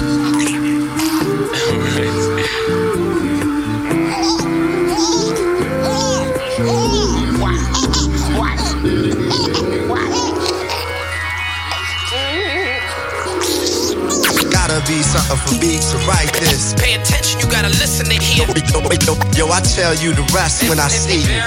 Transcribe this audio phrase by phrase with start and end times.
[0.00, 0.08] Gotta
[14.86, 16.72] be something for me to write this.
[16.78, 18.46] Pay attention, you gotta listen to hear.
[18.72, 21.42] Yo, yo, yo, I tell you the rest when I see you.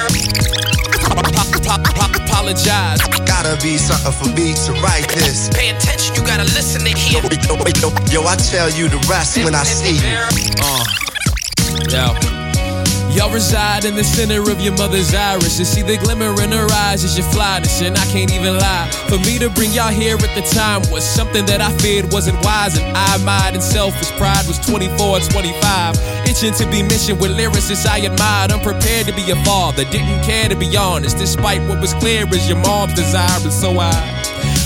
[1.13, 2.99] Apologize.
[3.25, 5.49] Gotta be something for me to write this.
[5.53, 7.21] Pay attention, you gotta listen to hear.
[7.21, 10.17] Yo, yo, yo, I tell you the rest when I see you.
[10.61, 10.83] Uh,
[11.89, 12.42] yo.
[13.15, 16.67] Y'all reside in the center of your mother's iris and see the glimmer in her
[16.89, 17.81] eyes as your flyness.
[17.81, 18.89] And I can't even lie.
[19.07, 22.43] For me to bring y'all here at the time was something that I feared wasn't
[22.43, 22.75] wise.
[22.75, 25.95] And I, mind, and selfish pride was 24, 25.
[26.25, 28.51] Itching to be mentioned with lyricists I admired.
[28.51, 31.17] Unprepared to be a father, didn't care to be honest.
[31.17, 33.39] Despite what was clear as your mom's desire.
[33.43, 34.12] And so I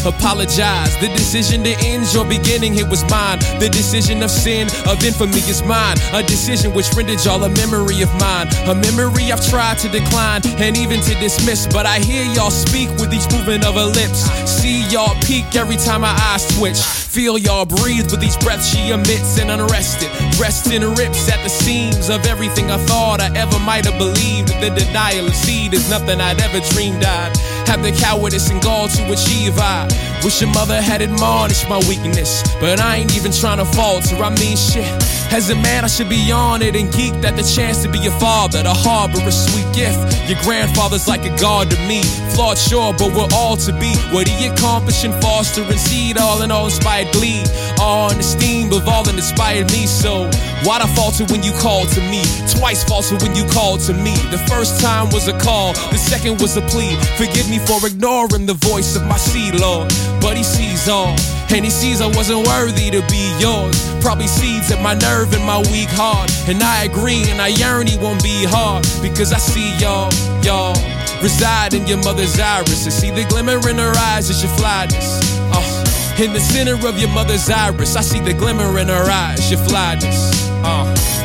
[0.06, 0.96] apologize.
[0.98, 3.40] The decision to end your beginning, it was mine.
[3.60, 5.98] The decision of sin, of infamy is mine.
[6.14, 8.48] A decision which rendered y'all a memory of mine.
[8.68, 11.68] A memory I've tried to decline and even to dismiss.
[11.68, 14.26] But I hear y'all speak with each movement of her lips.
[14.48, 16.80] See y'all peek every time my eyes twitch.
[16.80, 20.10] Feel y'all breathe with each breath she emits and unrested.
[20.40, 24.50] Resting rips at the seams of everything I thought I ever might have believed.
[24.62, 27.34] The denial of seed is nothing I'd ever dreamed I'd
[27.68, 29.60] have the cowardice and gall to achieve.
[29.60, 29.88] I
[30.24, 34.16] wish your mother had admonished my weakness, but I ain't even trying to falter.
[34.16, 34.88] I mean, shit.
[35.30, 38.00] As a man, I should be on it and geeked at the chance to be
[38.00, 40.00] your father, to harbor a sweet gift.
[40.30, 42.02] Your grandfather's like a god to me.
[42.34, 43.92] Flawed, sure, but we're all to be.
[44.16, 47.44] What he accomplished in foster and seed, all in all inspired glee.
[47.88, 49.88] All in esteem of all that inspired me.
[49.88, 50.28] So,
[50.68, 52.20] why'd I falter when you called to me?
[52.52, 54.12] Twice falter when you called to me.
[54.28, 57.00] The first time was a call, the second was a plea.
[57.16, 59.88] Forgive me for ignoring the voice of my seed, Lord.
[60.20, 61.16] But he sees all,
[61.48, 63.80] and he sees I wasn't worthy to be yours.
[64.04, 66.28] Probably seeds at my nerve and my weak heart.
[66.50, 68.84] And I agree, and I yearn he won't be hard.
[69.02, 70.12] Because I see y'all,
[70.44, 70.76] y'all
[71.24, 72.84] reside in your mother's iris.
[72.84, 75.24] And see the glimmer in her eyes as your flyness.
[75.56, 75.77] Uh,
[76.20, 79.60] in the center of your mother's iris, I see the glimmer in her eyes, your
[79.66, 80.50] flyness.
[80.64, 81.17] Uh.